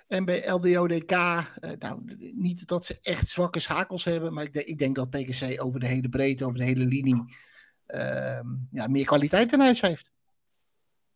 [0.09, 4.65] En bij LDODK, eh, nou, niet dat ze echt zwakke schakels hebben, maar ik, de-
[4.65, 7.25] ik denk dat PKC over de hele breedte, over de hele linie,
[7.87, 10.11] ehm, ja, meer kwaliteit in huis heeft.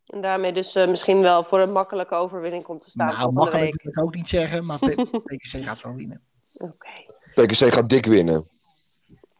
[0.05, 3.81] En daarmee dus misschien wel voor een makkelijke overwinning komt te staan nou, makkelijk week.
[3.83, 6.21] wil ik ook niet zeggen, maar PKC gaat wel winnen.
[6.57, 7.43] Oké.
[7.45, 8.49] PKC gaat dik winnen.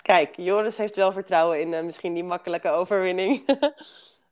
[0.05, 3.43] Kijk, Joris heeft wel vertrouwen in eh, misschien die makkelijke overwinning.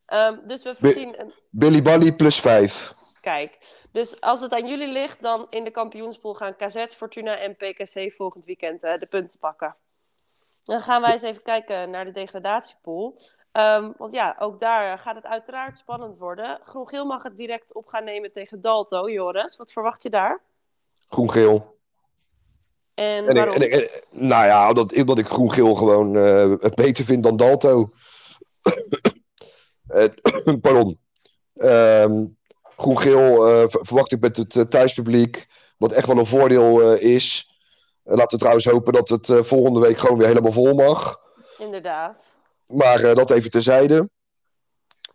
[0.06, 2.94] Ehm, dus we voorzien een, Billy Bally plus 5.
[3.22, 3.58] Kijk,
[3.92, 8.14] dus als het aan jullie ligt, dan in de kampioenspool gaan KZ, Fortuna en PKC
[8.14, 9.76] volgend weekend eh, de punten pakken.
[10.64, 13.20] Dan gaan wij eens even kijken naar de degradatiepool.
[13.52, 16.60] Ehm, want ja, ook daar gaat het uiteraard spannend worden.
[16.64, 19.10] Groen-Geel mag het direct op gaan nemen tegen Dalto.
[19.10, 20.42] Joris, wat verwacht je daar?
[21.10, 21.73] Groen-geel.
[22.94, 23.56] En, En, ik- waarom?
[23.56, 23.90] en, ik- en-
[24.28, 27.90] nou ja, omdat, omdat ik groen-geel gewoon eh, beter vind dan Dalto.
[29.88, 30.06] Eh,
[30.62, 31.00] Pardon.
[31.56, 32.26] Ehm,
[32.78, 35.48] groen-geel eh, ver- verwacht ik met het thuispubliek.
[35.78, 37.52] Wat echt wel een voordeel eh, is.
[38.04, 41.20] Laten we trouwens hopen dat het eh, volgende week gewoon weer helemaal vol mag.
[41.58, 42.34] Inderdaad.
[42.68, 44.10] Maar eh, dat even terzijde.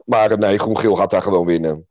[0.05, 1.87] Maar nee, groen-geel gaat daar gewoon winnen.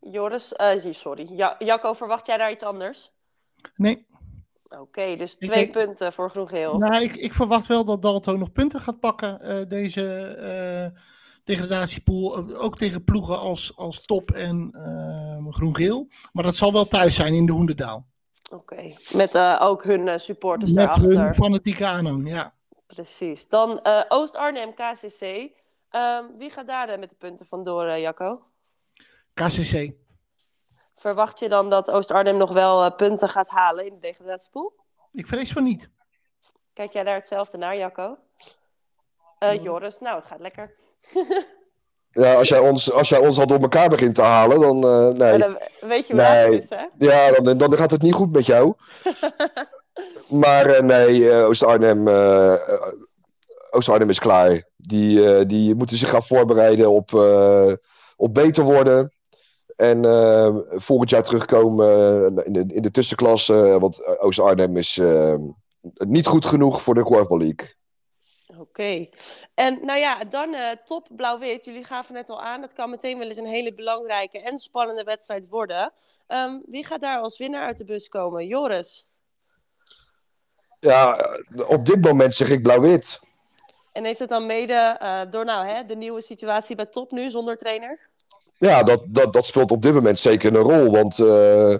[0.00, 1.28] Joris, eh, sorry.
[1.32, 3.12] Ja, Jacco, verwacht jij daar iets anders?
[3.76, 4.06] Nee,
[4.78, 6.78] Oké, dus twee punten voor Groen-Geel.
[6.78, 9.40] nou, ik, ik verwacht wel dat Dalto nog punten gaat pakken.
[9.40, 11.00] eh, deze eh,
[11.44, 12.36] degradatiepool.
[12.36, 16.08] Eh, ook tegen ploegen als, als Top en eh, Groen-Geel.
[16.32, 18.06] Maar dat zal wel thuis zijn in de Hoenderdaal.
[18.50, 21.20] Oké, met ook hun supporters Met daarachter.
[21.22, 22.54] hun fanatieke aanhang, ja.
[22.86, 23.48] Precies.
[23.48, 25.50] Dan Oost-Arnhem, KCC.
[25.90, 28.42] Ehm, wie gaat daar met de punten vandoor, Jacco?
[29.34, 29.92] KCC.
[30.94, 34.72] Verwacht je dan dat Oost-Arnhem nog wel eh, punten gaat halen in de degradatiepool?
[35.12, 35.88] Ik vrees van niet.
[36.72, 38.16] Kijk jij daar hetzelfde naar, Jacco?
[39.38, 40.74] Eh, Joris, nou, het gaat lekker.
[42.10, 44.84] Ja, als jij ons, als jij ons al door elkaar begint te halen, dan.
[44.84, 45.38] eh, nee.
[45.38, 46.58] Dan weet je hoe laat het Nee.
[46.58, 46.86] is, hè?
[46.94, 48.74] Ja, dan, dan gaat het niet goed met jou.
[50.44, 52.08] maar eh, nee, eh, Oost-Arnhem,
[53.70, 54.62] Oost-Arnhem is klaar.
[54.76, 57.72] Die, eh, die moeten zich gaan voorbereiden op, eh,
[58.16, 59.13] op beter worden.
[59.76, 61.88] En eh, volgend jaar terugkomen
[62.36, 63.76] eh, in de, in de tussenklasse.
[63.80, 65.34] Want eh, Oost-Arnhem is eh,
[65.94, 67.74] niet goed genoeg voor de Korfbal League.
[68.58, 69.08] Oké.
[69.54, 71.64] En nou ja, dan eh, top blauw-wit.
[71.64, 72.62] Jullie gaven net al aan.
[72.62, 75.92] Het kan meteen wel eens een hele belangrijke en spannende wedstrijd worden.
[76.26, 78.46] Ehm, wie gaat daar als winnaar uit de bus komen?
[78.46, 79.08] Joris.
[80.80, 83.20] Ja, eh, op dit moment zeg ik blauw-wit.
[83.92, 87.30] En heeft het dan mede eh, door nou, hè, de nieuwe situatie bij top nu
[87.30, 87.98] zonder trainer?
[88.58, 90.90] Ja, dat, dat, dat speelt op dit moment zeker een rol.
[90.90, 91.72] Want eh,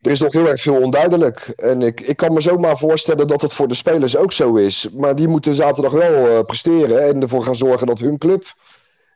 [0.00, 1.52] er is nog heel erg veel onduidelijk.
[1.56, 4.88] En ik, ik kan me zomaar voorstellen dat het voor de spelers ook zo is.
[4.90, 7.06] Maar die moeten zaterdag wel eh, presteren.
[7.08, 8.44] En ervoor gaan zorgen dat hun club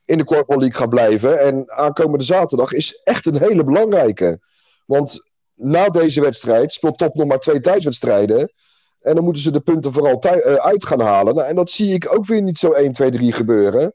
[0.04, 1.40] in de Corporal League gaat blijven.
[1.40, 4.40] En aankomende zaterdag is echt een hele belangrijke.
[4.86, 8.52] Want na deze wedstrijd speelt Top nog maar twee thuiswedstrijden.
[9.00, 11.34] En dan moeten ze de punten vooral eh, uit gaan halen.
[11.34, 13.94] Nou, en dat zie ik ook weer niet zo 1, 2, 3 gebeuren.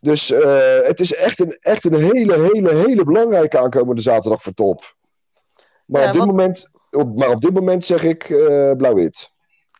[0.00, 4.54] Dus eh, het is echt een, echt een hele, hele, hele belangrijke aankomende zaterdag voor
[4.54, 4.94] top.
[5.86, 9.32] Maar, Ja, op, dit moment, op, maar op dit moment zeg ik eh, blauw-wit.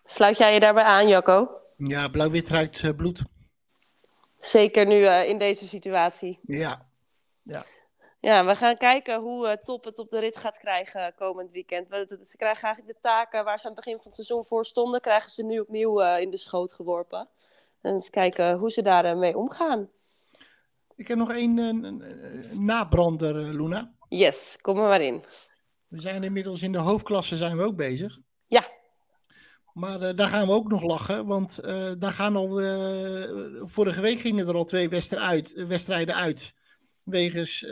[0.04, 1.50] Sluit jij je daarbij aan, Jacco?
[1.76, 3.22] Ja, blauw-wit ruikt eh, bloed.
[4.38, 6.40] Zeker nu eh, in deze situatie.
[6.46, 6.86] Ja.
[8.20, 11.88] Ja, we gaan kijken hoe Top het op de rit gaat krijgen komend weekend.
[11.88, 14.64] We- Ze krijgen eigenlijk de taken waar ze aan het begin van het seizoen voor
[14.64, 17.28] stonden, krijgen ze nu opnieuw eh, in de schoot geworpen.
[17.80, 19.88] En eens kijken hoe ze daarmee mee omgaan.
[20.98, 23.92] Ik heb nog één eh, nabrander, eh, Luna.
[24.08, 25.22] Yes, kom er maar in.
[25.86, 28.18] We zijn inmiddels in de hoofdklasse zijn we ook bezig.
[28.46, 28.68] Ja.
[29.72, 31.62] Maar eh, daar gaan we ook nog lachen, want
[31.98, 33.30] daar gaan al, eh,
[33.62, 36.54] vorige week gingen er al twee wedstrijden uit, wedstrijden uit
[37.02, 37.66] wegens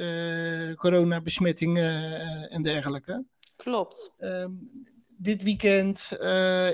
[0.75, 3.25] coronabesmettingen en dergelijke.
[3.57, 4.13] Klopt.
[4.19, 4.51] Ehm,
[5.07, 6.09] dit weekend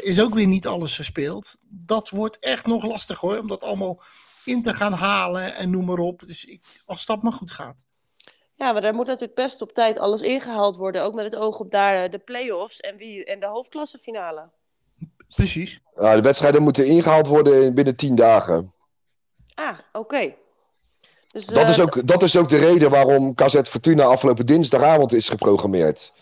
[0.00, 1.56] is ook weer niet alles gespeeld.
[1.68, 4.02] Dat wordt echt nog lastig hoor, om dat allemaal
[4.44, 6.22] in te gaan halen en noem maar op.
[6.26, 7.85] Dus ik, als dat maar goed gaat.
[8.55, 11.02] Ja, maar daar moet natuurlijk best op tijd alles ingehaald worden.
[11.02, 14.50] Ook met het oog op daar eh, de play-offs en, wie, en de hoofdklassefinale.
[15.35, 15.81] Precies.
[15.94, 18.72] Nou, de wedstrijden moeten ingehaald worden in- binnen tien dagen.
[19.55, 20.35] Ah, oké.
[21.28, 25.12] Dus, Dat eh, is, ook, dat is ook de reden waarom KZ Fortuna afgelopen dinsdagavond
[25.12, 26.12] is geprogrammeerd.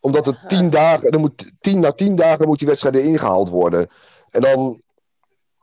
[0.00, 3.88] Omdat het tien dagen, er moet, tien, na tien dagen moet die wedstrijden ingehaald worden.
[4.30, 4.82] En dan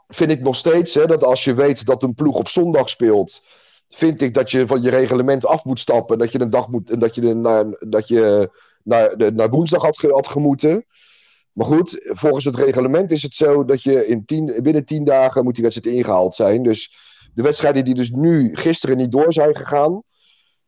[0.08, 3.42] vind ik nog steeds hè, dat als je weet dat een ploeg op zondag speelt,
[3.90, 6.18] vind ik dat je van je reglement af moet stappen.
[6.18, 8.50] Dat je een dag moet, dat je, de- naar, dat je
[8.84, 10.86] naar, de, naar woensdag had, had gemoeten.
[11.52, 15.44] Maar goed, volgens het reglement is het zo dat je in tien, binnen tien dagen
[15.44, 16.64] moet die wedstrijd ingehaald zijn.
[16.64, 16.94] Dus
[17.34, 20.04] de wedstrijden die dus nu gisteren niet door zijn gegaan,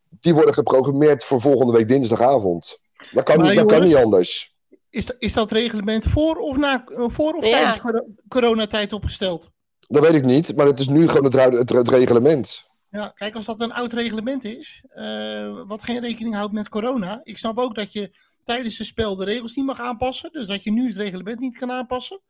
[0.09, 2.79] die worden geprogrammeerd voor volgende week dinsdagavond.
[3.11, 4.55] Dat kan, Maar niet, dat kan niet anders.
[4.97, 7.51] Is, dat- is dat reglement voor of, na, voor of Ja.
[7.51, 9.49] tijdens coro- coronatijd opgesteld?
[9.87, 12.65] Dat weet ik niet, maar het is nu gewoon het, het, het reglement.
[12.89, 17.19] Ja, kijk, als dat een oud reglement is, eh, wat geen rekening houdt met corona.
[17.23, 18.11] Ik snap ook dat je
[18.43, 20.31] tijdens het spel de regels niet mag aanpassen.
[20.31, 22.21] Dus dat je nu het reglement niet kan aanpassen.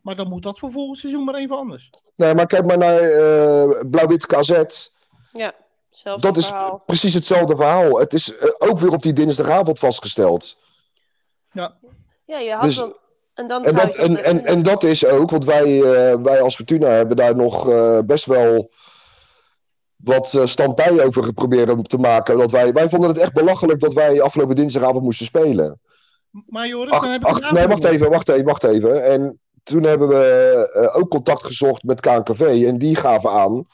[0.00, 1.90] Maar dan moet dat voor volgend seizoen maar even anders.
[2.16, 4.50] Nee, maar kijk maar naar eh, Blauw-Wit KZ.
[5.32, 5.54] Ja,
[5.90, 6.52] zelfde Dat is
[6.86, 7.98] precies hetzelfde verhaal.
[7.98, 10.56] Het is eh, ook weer op die dinsdagavond vastgesteld.
[11.52, 11.76] Ja,
[12.24, 12.96] Ja, je had dus- dan
[13.34, 16.56] En, dan En dat, en, en, en dat is ook, want wij, eh, wij als
[16.56, 18.70] Fortuna hebben daar nog eh, best wel
[19.96, 22.38] wat stampij over geprobeerd te maken.
[22.38, 25.80] Dat wij, wij vonden het echt belachelijk dat wij afgelopen dinsdagavond moesten spelen.
[26.46, 29.04] Maar Joris, dan heb ik ach, nee, wacht even, wacht even, wacht even.
[29.04, 33.64] En toen hebben we eh, ook contact gezocht met KNKV en die gaven aan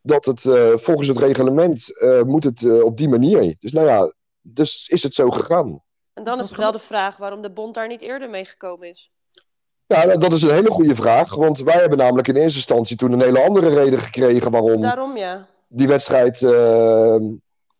[0.00, 3.56] dat het eh, volgens het reglement eh, moet het op die manier.
[3.60, 5.82] Dus nou ja, dus is het zo gegaan.
[6.14, 8.44] En dan dat is het wel de vraag waarom de bond daar niet eerder mee
[8.44, 9.10] gekomen is.
[9.86, 12.96] Ja, nou, dat is een hele goede vraag, want wij hebben namelijk in eerste instantie
[12.96, 15.46] toen een hele andere reden gekregen waarom Daarom ja.
[15.68, 17.20] die wedstrijd eh, eh,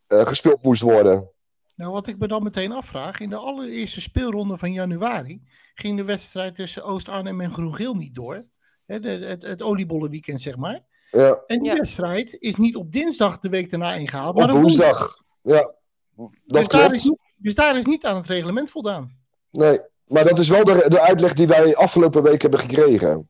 [0.06, 1.28] gespeeld moest worden.
[1.76, 5.42] Nou, wat ik me dan meteen afvraag, in de allereerste speelronde van januari
[5.74, 8.42] ging de wedstrijd tussen Oost-Arnhem en Groen-Geel niet door.
[8.86, 10.80] De, het, het oliebollenweekend, zeg maar.
[11.10, 11.74] Ja, En die Ja.
[11.76, 14.98] wedstrijd is niet op dinsdag de week daarna ingehaald, op maar op woensdag.
[14.98, 15.22] woensdag.
[15.42, 15.74] Ja,
[16.16, 16.94] Dus dat daar, klopt.
[16.94, 19.10] is, niet- dus daar is niet aan het reglement voldaan.
[19.50, 23.28] Nee, maar dat is wel de, de uitleg die wij afgelopen week hebben gekregen.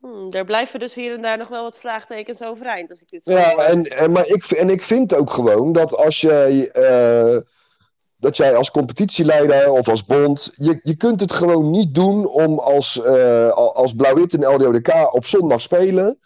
[0.00, 3.24] Hm, er blijven dus hier en daar nog wel wat vraagtekens overeind als ik dit
[3.24, 7.36] zo Ja, en, en, maar ik, en ik vind ook gewoon dat als jij, eh,
[8.16, 12.58] dat jij als competitieleider of als bond, je, je kunt het gewoon niet doen om
[12.58, 16.18] als, eh, al- als Blauw-Wit en LDODK op zondag spelen,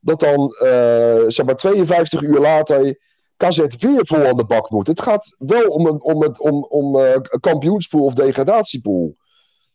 [0.00, 2.98] dat dan eh, zeg maar 52 uur later
[3.38, 4.86] KZ weer vol aan de bak moet.
[4.86, 9.16] Het gaat wel om een, om het, om, om, eh, kampioenspool of degradatiepool.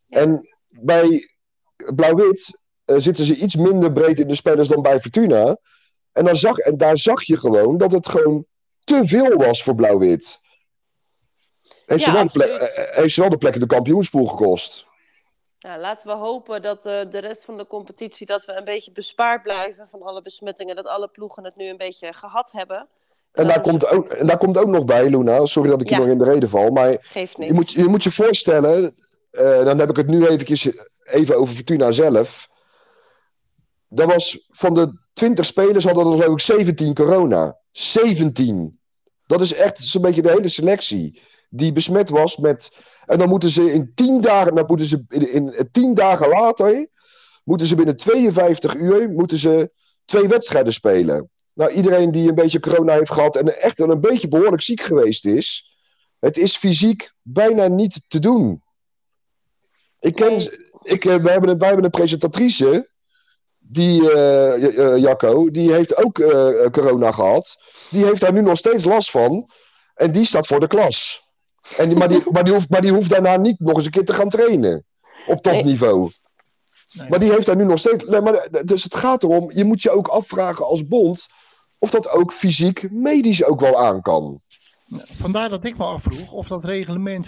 [0.09, 1.29] En bij
[1.95, 5.57] Blauw-Wit eh, zitten ze iets minder breed in de spelers dan bij Fortuna.
[6.11, 8.45] En, dan zag, en daar zag je gewoon dat het gewoon
[8.83, 10.39] te veel was voor Blauw-Wit.
[11.85, 12.75] Heeft, Ja, ze wel de plek- absoluut.
[12.87, 14.85] eh, heeft ze wel de plek in de kampioenspool gekost.
[15.59, 19.43] Nou, laten we hopen dat de rest van de competitie dat we een beetje bespaard
[19.43, 20.75] blijven van alle besmettingen.
[20.75, 22.87] Dat alle ploegen het nu een beetje gehad hebben.
[23.33, 25.45] En daar, komt ook, en daar komt ook nog bij, Luna.
[25.45, 26.69] Sorry dat ik je nog in de reden val.
[26.69, 27.49] Maar Geeft niks.
[27.49, 28.95] je moet, je moet je voorstellen.
[29.31, 30.69] eh, dan heb ik het nu eventjes
[31.03, 32.47] even over Fortuna zelf.
[33.87, 37.57] Dat was van de 20 spelers hadden er ik 17 corona.
[37.71, 38.79] 17.
[39.27, 41.21] Dat is echt zo'n beetje de hele selectie.
[41.49, 42.71] Die besmet was met.
[43.05, 44.55] En dan moeten ze in 10 dagen.
[44.55, 46.87] Dan moeten ze in, in 10 dagen later.
[47.43, 49.09] Moeten ze binnen 52 uur.
[49.09, 49.71] Moeten ze
[50.05, 51.29] twee wedstrijden spelen.
[51.53, 53.35] Nou, iedereen die een beetje corona heeft gehad.
[53.35, 55.71] En echt wel een beetje behoorlijk ziek geweest is.
[56.19, 58.63] Het is fysiek bijna niet te doen.
[59.99, 60.35] Ik ken.
[60.81, 62.91] Ik, eh, we, hebben een, wij hebben een presentatrice.
[63.59, 67.57] Die, eh, Jacco, die heeft ook eh, corona gehad.
[67.89, 69.49] Die heeft daar nu nog steeds last van.
[69.95, 71.27] En die staat voor de klas.
[71.77, 73.91] En die, maar, die, maar, die hoeft, maar die hoeft daarna niet nog eens een
[73.91, 74.85] keer te gaan trainen.
[75.27, 76.11] Op topniveau.
[76.93, 77.09] Nee.
[77.09, 78.05] Maar die heeft daar nu nog steeds.
[78.05, 81.27] Nee, maar, dus het gaat erom, je moet je ook afvragen als bond.
[81.83, 84.41] Of dat ook fysiek, medisch ook wel aan kan.
[85.19, 87.27] Vandaar dat ik me afvroeg of dat reglement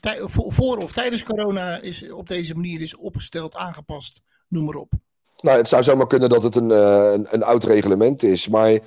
[0.00, 4.92] eh, voor, of tijdens corona is, op deze manier is opgesteld, aangepast, noem maar op.
[5.40, 8.48] Nou, het zou zomaar kunnen dat het een, eh, een, een oud reglement is.
[8.48, 8.78] Maar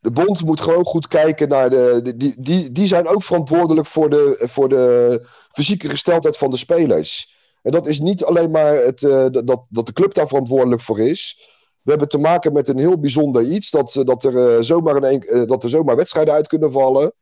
[0.00, 2.00] de bond moet gewoon goed kijken naar de.
[2.02, 6.56] de- die, die, die zijn ook verantwoordelijk voor de, voor de fysieke gesteldheid van de
[6.56, 7.32] spelers.
[7.62, 11.00] En dat is niet alleen maar het, eh, dat, dat de club daar verantwoordelijk voor
[11.00, 11.52] is.
[11.84, 13.70] We hebben te maken met een heel bijzonder iets.
[13.70, 17.12] Dat, eh, dat, er, eh, zomaar een, eh, dat er zomaar wedstrijden uit kunnen vallen.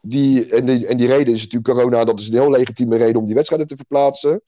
[0.00, 2.04] Die, en, die, en die reden is natuurlijk corona.
[2.04, 4.42] Dat is een heel legitieme reden om die wedstrijden te verplaatsen.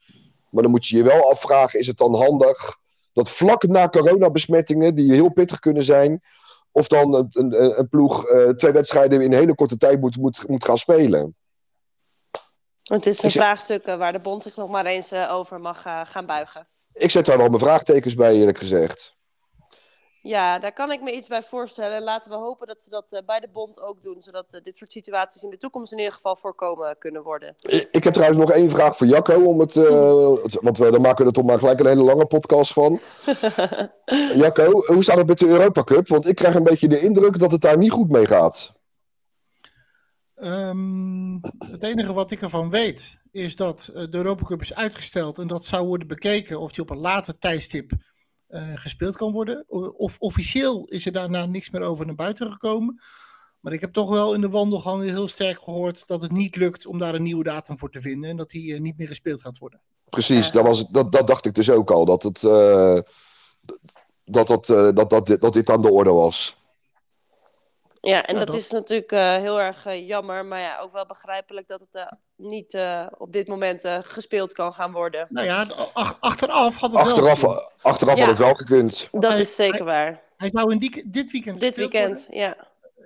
[0.50, 2.76] Maar dan moet je je wel afvragen: is het dan handig
[3.12, 6.22] dat vlak na coronabesmettingen, die heel pittig kunnen zijn,
[6.72, 10.48] of dan een, een, een ploeg twee wedstrijden in een hele korte tijd moet, moet,
[10.48, 11.36] moet gaan spelen.
[12.82, 16.66] Het is een vraagstuk waar de bond zich nog maar eens over mag gaan buigen.
[16.92, 19.18] Ik zet daar wel mijn vraagtekens bij, eerlijk gezegd.
[20.22, 22.02] Ja, daar kan ik me iets bij voorstellen.
[22.02, 24.76] Laten we hopen dat ze dat eh, bij de bond ook doen, zodat eh, dit
[24.76, 27.54] soort situaties in de toekomst in ieder geval voorkomen kunnen worden.
[27.61, 30.90] Ik, ik heb trouwens nog één vraag voor Jacco, om het, eh, het- want we,
[30.90, 33.00] dan maken we er toch maar gelijk een hele lange podcast van.
[34.42, 36.09] Jacco, hoe staat het met de Europa Cup?
[36.09, 38.72] Want ik krijg een beetje de indruk dat het daar niet goed mee gaat.
[40.35, 41.35] Ehm,
[41.70, 45.64] het enige wat ik ervan weet is dat de Europa Cup is uitgesteld en dat
[45.64, 47.92] zou worden bekeken of die op een later tijdstip
[48.74, 49.64] gespeeld kan worden.
[49.96, 53.00] Of officieel is er daarna niks meer over naar buiten gekomen.
[53.60, 56.86] Maar ik heb toch wel in de wandelgang heel sterk gehoord dat het niet lukt
[56.86, 59.40] om daar een nieuwe datum voor te vinden en dat die eh, niet meer gespeeld
[59.40, 59.80] gaat worden.
[60.08, 62.04] Precies, dat, was, het- dat, dat dacht ik dus ook al.
[62.04, 62.98] Dat, het, eh,
[64.24, 66.57] dat, dat, eh, dat, dat, dit- dat dit aan de orde was.
[68.01, 70.92] Ja, en Ja, dat, dat- is natuurlijk eh, heel erg eh, jammer, maar ja, ook
[70.92, 75.26] wel begrijpelijk dat het eh, niet eh, op dit moment eh, gespeeld kan gaan worden.
[75.30, 77.72] Nou ja, ach- achteraf had het wel Achteraf, gekund.
[77.82, 78.20] achteraf Ja.
[78.20, 79.09] had het wel gekund.
[79.12, 80.22] Dat Hij- is zeker waar.
[80.36, 82.38] Hij zou in die, dit weekend Dit weekend, worden.
[82.41, 82.57] ja.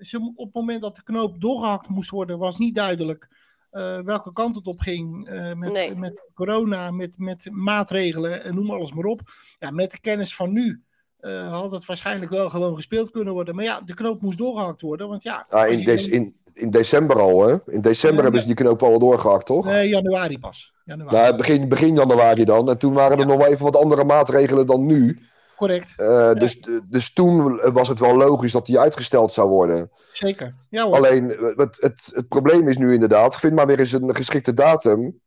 [0.00, 3.28] Ze, op het moment dat de knoop doorgehakt moest worden, was niet duidelijk
[3.70, 5.94] eh, welke kant het op ging eh, met, Nee.
[5.94, 9.20] met corona, met, met maatregelen en noem alles maar op.
[9.58, 10.82] Ja, met de kennis van nu
[11.18, 13.54] eh, had het waarschijnlijk wel gewoon gespeeld kunnen worden.
[13.54, 15.08] Maar ja, de knoop moest doorgehakt worden.
[15.08, 17.56] Want ja, Ah, in, dan- in, in december al, hè?
[17.66, 19.64] In december Ja, hebben ze die knoop al doorgehakt, toch?
[19.64, 20.72] Nee, januari pas.
[20.84, 21.16] Januari.
[21.16, 22.68] Nou, begin, begin januari dan.
[22.68, 23.24] En toen waren er Ja.
[23.26, 25.18] nog wel even wat andere maatregelen dan nu.
[25.56, 29.90] Correct, Eh, dus, dus toen was het wel logisch dat die uitgesteld zou worden.
[30.12, 30.54] zeker.
[30.70, 30.96] Ja hoor.
[30.96, 34.54] Alleen, eh, het, het, het probleem is nu inderdaad, vind maar weer eens een geschikte
[34.54, 35.20] datum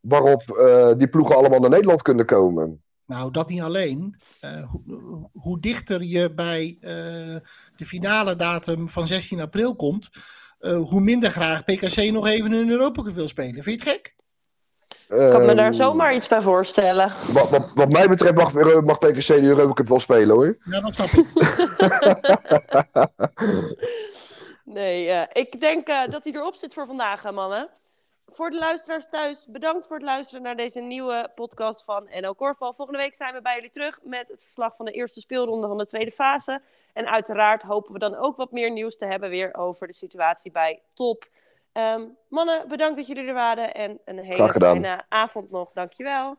[0.00, 2.82] waarop eh, die ploegen allemaal naar Nederland kunnen komen.
[3.10, 4.16] Nou, dat niet alleen.
[4.40, 6.90] Eh, hoe, hoe dichter je bij eh,
[7.76, 10.08] de finale datum van 16 april komt,
[10.58, 13.62] eh, hoe minder graag PKC nog even een Europa Cup wil spelen.
[13.62, 14.14] Vind je het gek?
[15.08, 17.12] Ik kan me daar Ehm, zomaar iets bij voorstellen.
[17.32, 18.52] Wat, wat, wat mij betreft mag,
[18.82, 20.58] mag PKC de Europa Cup wel spelen hoor.
[20.64, 21.26] Ja, dat snap ik.
[24.72, 27.68] Nee, eh, ik denk eh, dat hij erop zit voor vandaag, mannen.
[28.32, 32.72] Voor de luisteraars thuis, bedankt voor het luisteren naar deze nieuwe podcast van NL Korfbal.
[32.72, 35.78] Volgende week zijn we bij jullie terug met het verslag van de eerste speelronde van
[35.78, 36.62] de tweede fase.
[36.92, 40.50] En uiteraard hopen we dan ook wat meer nieuws te hebben weer over de situatie
[40.50, 41.28] bij Top.
[41.72, 45.70] Ehm, mannen, bedankt dat jullie er waren en een hele fijne avond nog.
[45.72, 46.36] Dankjewel.